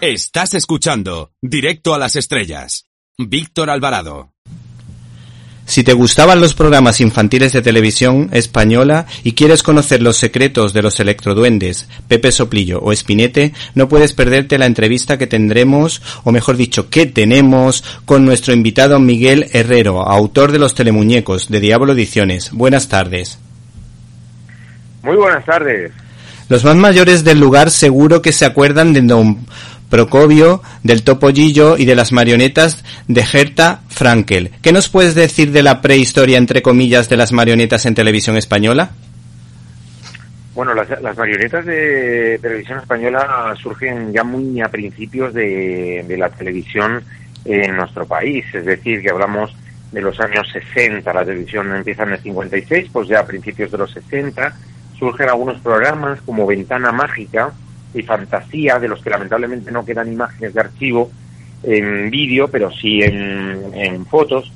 [0.00, 2.86] Estás escuchando Directo a las Estrellas.
[3.18, 4.32] Víctor Alvarado.
[5.66, 10.80] Si te gustaban los programas infantiles de televisión española y quieres conocer los secretos de
[10.80, 16.56] los electroduendes, Pepe Soplillo o Espinete, no puedes perderte la entrevista que tendremos, o mejor
[16.56, 22.52] dicho, que tenemos con nuestro invitado Miguel Herrero, autor de los telemuñecos de Diablo Ediciones.
[22.52, 23.38] Buenas tardes.
[25.02, 25.92] Muy buenas tardes.
[26.50, 29.46] Los más mayores del lugar seguro que se acuerdan de Don
[29.88, 34.50] Procopio, del Topollillo y de las marionetas de Herta Frankel.
[34.60, 38.90] ¿Qué nos puedes decir de la prehistoria, entre comillas, de las marionetas en televisión española?
[40.52, 47.00] Bueno, las, marionetas de televisión española surgen ya muy a principios de, la televisión
[47.44, 49.54] en nuestro país, es decir, que hablamos
[49.92, 53.78] de los años 60, la televisión empieza en el 56, pues ya a principios de
[53.78, 54.52] los 60
[55.00, 57.52] surgen algunos programas como Ventana Mágica,
[57.94, 61.10] y fantasía, de los que lamentablemente no quedan imágenes de archivo
[61.62, 64.50] en vídeo, pero sí en, fotos,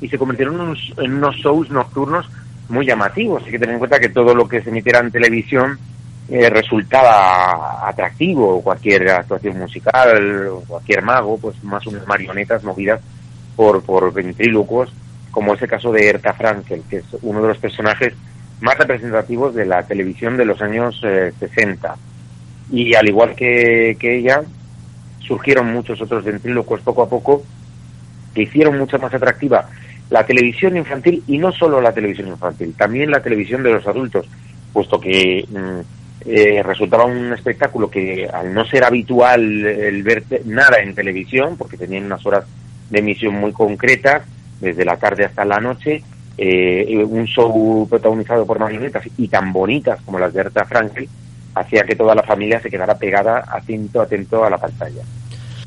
[0.00, 2.28] y se convirtieron en unos, shows nocturnos
[2.68, 3.42] muy llamativos.
[3.44, 5.78] Hay que tener en cuenta que todo lo que se emitiera en televisión
[6.28, 13.00] eh, resultaba atractivo, cualquier actuación musical, cualquier mago, pues más unas marionetas movidas
[13.56, 14.92] por, por ventrílocos,
[15.30, 18.14] como ese caso de Erta Frankel, que es uno de los personajes
[18.60, 21.88] más representativos de la televisión de los años 60.
[21.88, 21.96] Eh,
[22.72, 24.42] y al igual que, ella,
[25.20, 27.42] surgieron muchos otros ventrílocos poco a poco
[28.34, 29.68] que hicieron mucho más atractiva
[30.08, 34.26] la televisión infantil y no solo la televisión infantil, también la televisión de los adultos,
[34.72, 40.78] puesto que mm, eh, resultaba un espectáculo que al no ser habitual el ver nada
[40.78, 42.44] en televisión, porque tenían unas horas
[42.90, 44.22] de emisión muy concretas,
[44.60, 46.02] desde la tarde hasta la noche,
[46.42, 51.06] eh, un show protagonizado por marionetas y tan bonitas como las de Erta Frankel,
[51.54, 55.02] hacía que toda la familia se quedara pegada, atento, atento a la pantalla.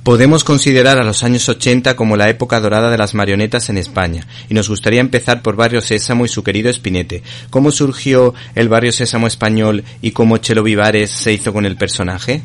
[0.03, 4.25] Podemos considerar a los años 80 como la época dorada de las marionetas en España,
[4.50, 7.22] y nos gustaría empezar por Barrio Sésamo y su querido Espinete.
[7.52, 12.42] ¿Cómo surgió el Barrio Sésamo español y cómo Chelo Vivares se hizo con el personaje?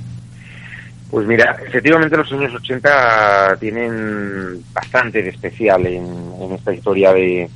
[1.11, 6.05] Pues mira, efectivamente los años 80 tienen bastante de especial en,
[6.53, 7.49] esta historia de,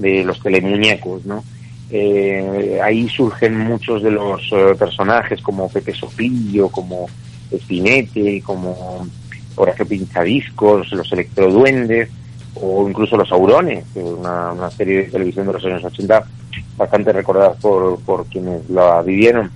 [0.00, 1.44] de los telemuñecos, ¿no?
[1.90, 7.06] Eh, ahí surgen muchos de los eh, personajes como Pepe Soplillo, como
[7.50, 9.06] Espinete, como
[9.56, 12.10] Horacio Pinchadiscos, los Electroduendes
[12.54, 16.24] o incluso los Aurones, una, una serie de televisión de los años 80
[16.76, 19.50] bastante recordada por, por quienes la vivieron.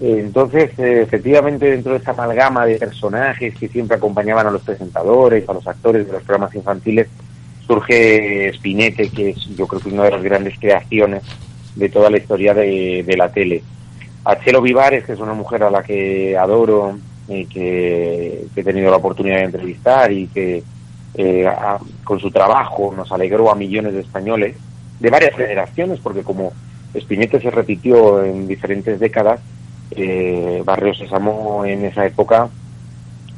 [0.00, 5.48] Entonces, eh, efectivamente, dentro de esta amalgama de personajes que siempre acompañaban a los presentadores,
[5.48, 7.08] a los actores de los programas infantiles,
[7.68, 11.22] surge Spinete, que es yo creo que una de las grandes creaciones
[11.76, 13.62] de toda la historia de, la tele.
[14.24, 16.98] A Chelo Vivares, que es una mujer a la que adoro
[17.28, 20.62] y que, he tenido la oportunidad de entrevistar y que
[21.14, 21.46] eh,
[22.04, 24.56] con su trabajo nos alegró a millones de españoles
[24.98, 26.52] de varias generaciones, porque como
[26.98, 29.40] Spinete se repitió en diferentes décadas,
[29.90, 32.48] eh, Barrio Sésamo en esa época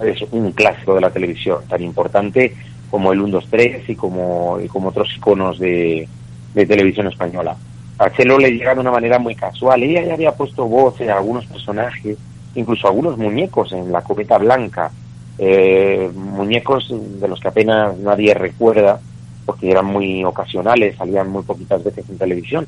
[0.00, 2.54] es un clásico de la televisión, tan importante
[2.90, 6.08] como el 1, 2, 3 y como, y como otros iconos de
[6.54, 7.56] televisión española
[8.00, 9.82] a Chelo le llega de una manera muy casual.
[9.82, 12.16] Ella ya había puesto voz a algunos personajes,
[12.54, 14.90] incluso algunos muñecos en La Cometa Blanca,
[15.36, 16.90] eh, muñecos
[17.20, 18.98] de los que apenas nadie recuerda,
[19.44, 22.66] porque eran muy ocasionales, salían muy poquitas veces en televisión,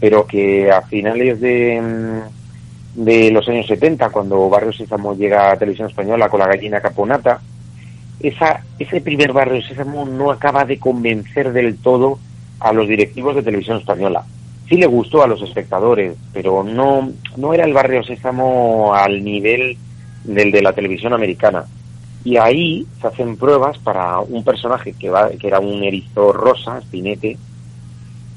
[0.00, 1.80] pero que a finales de,
[2.96, 7.40] mm, los años 70, cuando Barrio Sésamo llega a Televisión Española con la gallina caponata,
[8.20, 12.18] esa, ese primer Barrio Sésamo no acaba de convencer del todo
[12.60, 14.24] a los directivos de Televisión Española
[14.72, 19.76] sí le gustó a los espectadores, pero no, no era el barrio Sésamo al nivel
[20.24, 21.64] del de la televisión americana.
[22.24, 26.80] Y ahí se hacen pruebas para un personaje que, va, que era un erizo rosa,
[26.80, 27.36] Spinete,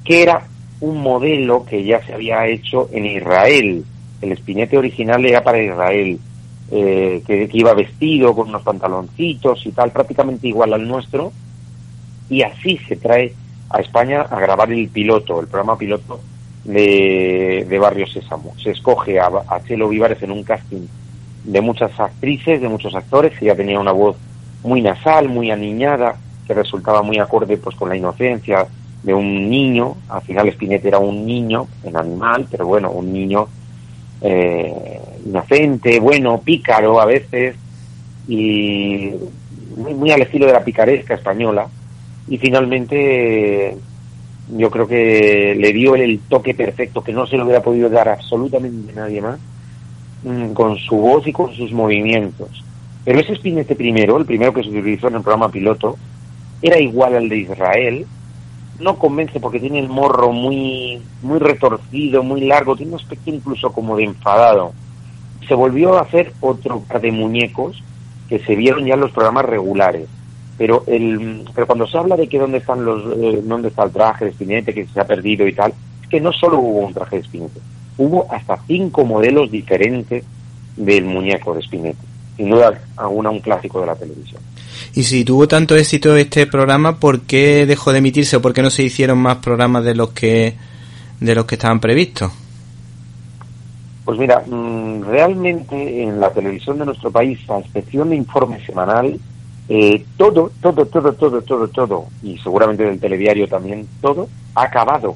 [0.04, 0.46] que era
[0.82, 3.86] un modelo que ya se había hecho en Israel.
[4.22, 6.20] El Spinete original era para Israel,
[6.72, 11.32] eh, que, iba vestido con unos pantaloncitos y tal, prácticamente igual al nuestro.
[12.30, 13.34] Y así se trae
[13.70, 16.20] a España a grabar el piloto, el programa piloto
[16.64, 18.54] de, de Barrio Sésamo.
[18.62, 20.88] Se escoge a, a, Chelo Vivares en un casting
[21.44, 24.18] de muchas actrices, de muchos actores, ya tenía una voz
[24.64, 26.16] muy nasal, muy aniñada,
[26.48, 28.68] que resultaba muy acorde pues con la inocencia
[29.04, 29.96] de un niño.
[30.10, 33.48] Al final Spinetta era un niño, un animal, pero bueno, un niño
[34.22, 37.56] eh, inocente, bueno, pícaro a veces,
[38.28, 39.12] y
[39.76, 41.68] muy, al estilo de la picaresca española
[42.28, 43.78] y finalmente
[44.56, 48.10] yo creo que le dio el toque perfecto que no se lo hubiera podido dar
[48.10, 49.40] absolutamente nadie más
[50.24, 52.64] mm, con su voz y con sus movimientos.
[53.04, 55.98] Pero ese espinete primero, el primero que se utilizó en el programa piloto,
[56.62, 58.06] era igual al de Israel.
[58.80, 63.72] No convence porque tiene el morro muy, muy retorcido, muy largo, tiene un aspecto incluso
[63.72, 64.74] como de enfadado.
[65.48, 67.84] Se volvió a hacer otro de muñecos
[68.30, 70.08] que se vieron ya en los programas regulares.
[70.58, 73.92] Pero, el, pero cuando se habla de que dónde están los, eh, dónde está el
[73.92, 76.94] traje de espinete que se ha perdido y tal, es que no solo hubo un
[76.94, 77.60] traje de espinete,
[77.98, 80.24] hubo hasta cinco modelos diferentes
[80.78, 82.00] del muñeco de espinete.
[82.38, 84.42] Sin duda alguna un clásico de la televisión.
[84.94, 88.62] Y si tuvo tanto éxito este programa, ¿por qué dejó de emitirse o por qué
[88.62, 90.56] no se hicieron más programas de los que
[91.20, 92.32] de los que estaban previstos?
[94.06, 99.20] Pues mira, mm, realmente en la televisión de nuestro país, a excepción de informe semanal,
[99.68, 105.16] eh, todo, todo, todo, todo, todo, todo, y seguramente del telediario también, todo ha acabado.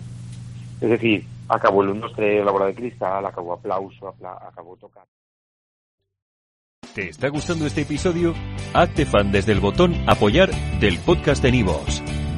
[0.82, 5.04] Es decir, acabó el 1, 2, 3, la bola de cristal, acabó aplauso, acabó tocar.
[6.96, 8.34] ¿Te está gustando este episodio?
[8.74, 10.50] Hazte fan desde el botón apoyar
[10.80, 12.02] del podcast de Nivos.